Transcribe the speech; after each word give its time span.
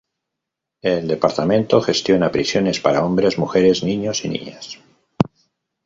El 0.81 1.07
departamento 1.07 1.79
gestiona 1.79 2.31
prisiones 2.31 2.79
para 2.79 3.05
hombres, 3.05 3.37
mujeres, 3.37 3.83
niños, 3.83 4.25
y 4.25 4.29
niñas. 4.29 4.79